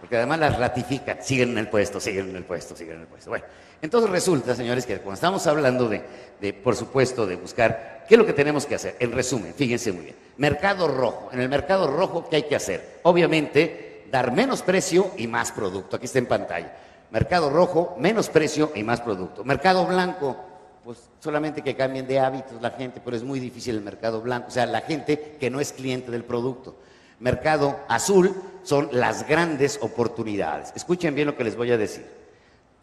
Porque 0.00 0.16
además 0.16 0.38
las 0.38 0.58
ratifican, 0.58 1.18
siguen 1.22 1.50
en 1.50 1.58
el 1.58 1.68
puesto, 1.68 2.00
siguen 2.00 2.30
en 2.30 2.36
el 2.36 2.44
puesto, 2.44 2.76
siguen 2.76 2.96
en 2.96 3.00
el 3.02 3.06
puesto. 3.06 3.30
Bueno, 3.30 3.44
entonces 3.80 4.10
resulta, 4.10 4.54
señores, 4.54 4.86
que 4.86 4.96
cuando 4.98 5.14
estamos 5.14 5.46
hablando 5.46 5.88
de, 5.88 6.02
de, 6.40 6.52
por 6.54 6.76
supuesto, 6.76 7.26
de 7.26 7.36
buscar, 7.36 8.04
¿qué 8.08 8.14
es 8.14 8.18
lo 8.18 8.26
que 8.26 8.32
tenemos 8.32 8.66
que 8.66 8.74
hacer? 8.74 8.96
En 9.00 9.12
resumen, 9.12 9.54
fíjense 9.54 9.92
muy 9.92 10.04
bien. 10.04 10.16
Mercado 10.38 10.88
rojo. 10.88 11.30
En 11.32 11.40
el 11.40 11.48
mercado 11.48 11.86
rojo, 11.86 12.28
¿qué 12.28 12.36
hay 12.36 12.42
que 12.44 12.56
hacer? 12.56 13.00
Obviamente, 13.02 14.06
dar 14.10 14.32
menos 14.32 14.62
precio 14.62 15.10
y 15.16 15.26
más 15.26 15.52
producto. 15.52 15.96
Aquí 15.96 16.06
está 16.06 16.18
en 16.18 16.26
pantalla. 16.26 16.72
Mercado 17.14 17.48
rojo, 17.48 17.94
menos 17.96 18.28
precio 18.28 18.72
y 18.74 18.82
más 18.82 19.00
producto. 19.00 19.44
Mercado 19.44 19.86
blanco, 19.86 20.36
pues 20.82 20.98
solamente 21.20 21.62
que 21.62 21.76
cambien 21.76 22.08
de 22.08 22.18
hábitos 22.18 22.60
la 22.60 22.72
gente, 22.72 23.00
pero 23.04 23.16
es 23.16 23.22
muy 23.22 23.38
difícil 23.38 23.76
el 23.76 23.82
mercado 23.82 24.20
blanco, 24.20 24.48
o 24.48 24.50
sea, 24.50 24.66
la 24.66 24.80
gente 24.80 25.36
que 25.38 25.48
no 25.48 25.60
es 25.60 25.72
cliente 25.72 26.10
del 26.10 26.24
producto. 26.24 26.74
Mercado 27.20 27.78
azul 27.86 28.34
son 28.64 28.88
las 28.90 29.28
grandes 29.28 29.78
oportunidades. 29.80 30.72
Escuchen 30.74 31.14
bien 31.14 31.28
lo 31.28 31.36
que 31.36 31.44
les 31.44 31.54
voy 31.56 31.70
a 31.70 31.76
decir. 31.76 32.04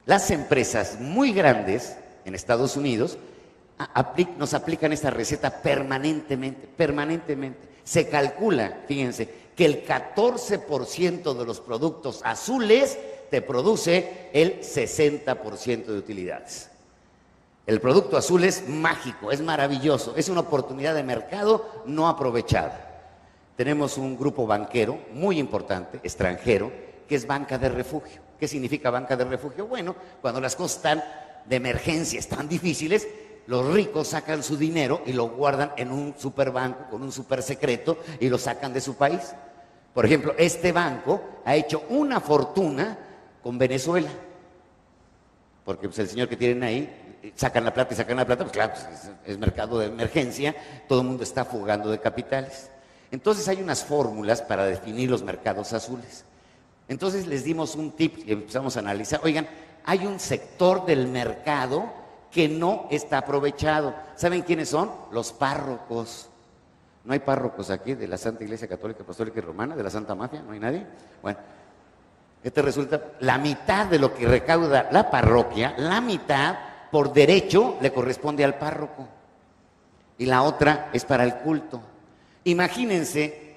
Las 0.05 0.31
empresas 0.31 0.97
muy 1.01 1.33
grandes 1.33 1.97
en 2.23 2.33
Estados 2.33 2.77
Unidos 2.77 3.17
nos 4.37 4.53
aplican 4.53 4.93
esta 4.93 5.09
receta 5.09 5.61
permanentemente, 5.61 6.69
permanentemente. 6.69 7.67
Se 7.83 8.07
calcula, 8.07 8.77
fíjense, 8.87 9.27
que 9.57 9.65
el 9.65 9.85
14% 9.85 11.37
de 11.37 11.45
los 11.45 11.59
productos 11.59 12.21
azules 12.23 12.97
te 13.31 13.41
produce 13.41 14.29
el 14.33 14.59
60% 14.59 15.85
de 15.85 15.97
utilidades. 15.97 16.69
El 17.65 17.79
producto 17.79 18.17
azul 18.17 18.43
es 18.43 18.67
mágico, 18.67 19.31
es 19.31 19.41
maravilloso, 19.41 20.13
es 20.17 20.27
una 20.27 20.41
oportunidad 20.41 20.93
de 20.93 21.03
mercado 21.03 21.83
no 21.85 22.09
aprovechada. 22.09 22.89
Tenemos 23.55 23.97
un 23.97 24.17
grupo 24.17 24.45
banquero 24.45 24.99
muy 25.13 25.39
importante, 25.39 25.99
extranjero, 26.03 26.71
que 27.07 27.15
es 27.15 27.25
banca 27.25 27.57
de 27.57 27.69
refugio. 27.69 28.21
¿Qué 28.37 28.47
significa 28.47 28.89
banca 28.89 29.15
de 29.15 29.23
refugio? 29.23 29.65
Bueno, 29.65 29.95
cuando 30.21 30.41
las 30.41 30.55
cosas 30.55 30.77
están 30.77 31.03
de 31.45 31.55
emergencia, 31.55 32.19
están 32.19 32.49
difíciles, 32.49 33.07
los 33.47 33.73
ricos 33.73 34.09
sacan 34.09 34.43
su 34.43 34.57
dinero 34.57 35.03
y 35.05 35.13
lo 35.13 35.29
guardan 35.29 35.71
en 35.77 35.91
un 35.91 36.15
superbanco 36.17 36.89
con 36.89 37.01
un 37.01 37.11
super 37.11 37.41
secreto 37.41 37.97
y 38.19 38.27
lo 38.27 38.37
sacan 38.37 38.73
de 38.73 38.81
su 38.81 38.95
país. 38.95 39.33
Por 39.93 40.05
ejemplo, 40.05 40.33
este 40.37 40.73
banco 40.73 41.21
ha 41.45 41.55
hecho 41.55 41.83
una 41.89 42.19
fortuna 42.19 42.97
con 43.43 43.57
Venezuela. 43.57 44.09
Porque 45.65 45.87
pues, 45.87 45.99
el 45.99 46.09
señor 46.09 46.27
que 46.27 46.35
tienen 46.35 46.63
ahí, 46.63 47.33
sacan 47.35 47.63
la 47.63 47.73
plata 47.73 47.93
y 47.93 47.97
sacan 47.97 48.17
la 48.17 48.25
plata, 48.25 48.43
pues 48.43 48.53
claro, 48.53 48.73
pues, 48.73 49.11
es, 49.25 49.37
mercado 49.37 49.79
de 49.79 49.87
emergencia, 49.87 50.55
todo 50.87 51.01
el 51.01 51.07
mundo 51.07 51.23
está 51.23 51.45
fugando 51.45 51.89
de 51.89 51.99
capitales. 51.99 52.69
Entonces 53.11 53.47
hay 53.47 53.61
unas 53.61 53.83
fórmulas 53.83 54.41
para 54.41 54.65
definir 54.65 55.09
los 55.09 55.21
mercados 55.21 55.73
azules. 55.73 56.25
Entonces 56.87 57.27
les 57.27 57.43
dimos 57.43 57.75
un 57.75 57.91
tip 57.91 58.27
y 58.27 58.31
empezamos 58.31 58.75
a 58.75 58.79
analizar, 58.79 59.21
oigan, 59.23 59.47
hay 59.85 60.05
un 60.05 60.19
sector 60.19 60.85
del 60.85 61.07
mercado 61.07 61.91
que 62.31 62.47
no 62.47 62.87
está 62.89 63.19
aprovechado. 63.19 63.93
¿Saben 64.15 64.41
quiénes 64.41 64.69
son? 64.69 64.91
Los 65.11 65.31
párrocos. 65.31 66.29
¿No 67.03 67.13
hay 67.13 67.19
párrocos 67.19 67.69
aquí 67.69 67.95
de 67.95 68.07
la 68.07 68.17
Santa 68.17 68.43
Iglesia 68.43 68.67
Católica, 68.67 69.03
Apostólica 69.03 69.39
y 69.39 69.41
Romana, 69.41 69.75
de 69.75 69.83
la 69.83 69.89
Santa 69.89 70.15
Mafia? 70.15 70.41
¿No 70.41 70.51
hay 70.51 70.59
nadie? 70.59 70.85
Bueno, 71.21 71.39
este 72.43 72.61
resulta 72.61 73.01
la 73.19 73.37
mitad 73.37 73.85
de 73.85 73.99
lo 73.99 74.13
que 74.13 74.27
recauda 74.27 74.89
la 74.91 75.09
parroquia, 75.09 75.75
la 75.77 76.01
mitad 76.01 76.55
por 76.91 77.13
derecho 77.13 77.77
le 77.81 77.93
corresponde 77.93 78.43
al 78.43 78.55
párroco 78.55 79.07
y 80.17 80.25
la 80.25 80.43
otra 80.43 80.89
es 80.91 81.05
para 81.05 81.23
el 81.23 81.35
culto. 81.35 81.81
Imagínense, 82.43 83.51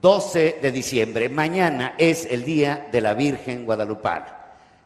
12 0.00 0.58
de 0.60 0.72
diciembre, 0.72 1.28
mañana 1.28 1.94
es 1.96 2.26
el 2.26 2.44
día 2.44 2.88
de 2.90 3.00
la 3.00 3.14
Virgen 3.14 3.64
Guadalupana, 3.64 4.36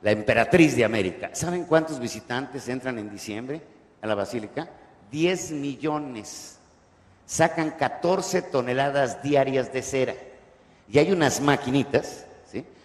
la 0.03 0.11
emperatriz 0.11 0.77
de 0.77 0.85
América. 0.85 1.31
¿Saben 1.33 1.65
cuántos 1.65 1.99
visitantes 1.99 2.69
entran 2.69 2.99
en 2.99 3.11
diciembre 3.11 3.61
a 4.03 4.07
la 4.07 4.15
basílica? 4.15 4.69
10 5.11 5.53
millones. 5.53 6.59
Sacan 7.27 7.71
14 7.73 8.43
toneladas 8.43 9.23
diarias 9.23 9.73
de 9.73 9.83
cera. 9.83 10.15
Y 10.89 10.99
hay 10.99 11.13
unas 11.13 11.41
maquinitas 11.41 12.27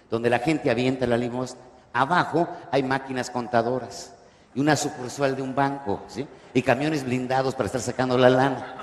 donde 0.09 0.29
la 0.29 0.39
gente 0.39 0.69
avienta 0.69 1.07
la 1.07 1.17
limosna. 1.17 1.61
Abajo 1.93 2.47
hay 2.71 2.83
máquinas 2.83 3.29
contadoras 3.29 4.13
y 4.53 4.59
una 4.59 4.75
sucursal 4.75 5.35
de 5.35 5.41
un 5.41 5.53
banco, 5.53 6.03
¿sí? 6.07 6.27
Y 6.53 6.61
camiones 6.61 7.03
blindados 7.03 7.55
para 7.55 7.67
estar 7.67 7.81
sacando 7.81 8.17
la 8.17 8.29
lana. 8.29 8.75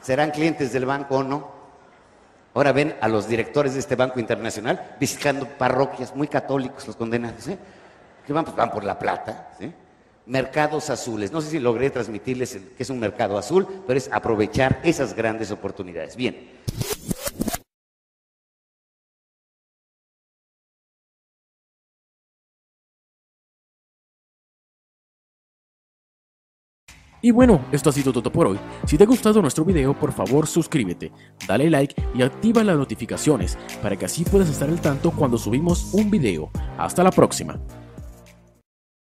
¿Serán 0.00 0.30
clientes 0.30 0.72
del 0.72 0.86
banco 0.86 1.16
o 1.18 1.22
no? 1.22 1.62
Ahora 2.54 2.72
ven 2.72 2.94
a 3.00 3.08
los 3.08 3.28
directores 3.28 3.74
de 3.74 3.80
este 3.80 3.96
banco 3.96 4.20
internacional 4.20 4.96
visitando 5.00 5.46
parroquias 5.46 6.14
muy 6.14 6.28
católicos, 6.28 6.86
los 6.86 6.96
condenados, 6.96 7.44
¿sí? 7.44 7.56
Que 8.26 8.32
van, 8.32 8.44
pues 8.44 8.56
van 8.56 8.70
por 8.70 8.84
la 8.84 8.98
plata, 8.98 9.52
¿sí? 9.58 9.72
Mercados 10.26 10.90
azules. 10.90 11.32
No 11.32 11.40
sé 11.40 11.50
si 11.50 11.58
logré 11.58 11.90
transmitirles 11.90 12.58
que 12.76 12.82
es 12.82 12.90
un 12.90 13.00
mercado 13.00 13.38
azul, 13.38 13.66
pero 13.86 13.98
es 13.98 14.08
aprovechar 14.12 14.80
esas 14.84 15.14
grandes 15.14 15.50
oportunidades. 15.50 16.14
Bien. 16.14 16.60
Y 27.22 27.30
bueno, 27.30 27.64
esto 27.70 27.88
ha 27.88 27.92
sido 27.92 28.12
todo 28.12 28.30
por 28.32 28.48
hoy. 28.48 28.58
Si 28.84 28.98
te 28.98 29.04
ha 29.04 29.06
gustado 29.06 29.40
nuestro 29.40 29.64
video, 29.64 29.98
por 29.98 30.12
favor 30.12 30.46
suscríbete, 30.48 31.12
dale 31.46 31.70
like 31.70 31.94
y 32.14 32.22
activa 32.22 32.64
las 32.64 32.76
notificaciones 32.76 33.56
para 33.80 33.96
que 33.96 34.04
así 34.04 34.24
puedas 34.24 34.50
estar 34.50 34.68
al 34.68 34.80
tanto 34.80 35.12
cuando 35.12 35.38
subimos 35.38 35.94
un 35.94 36.10
video. 36.10 36.50
Hasta 36.76 37.04
la 37.04 37.12
próxima. 37.12 37.60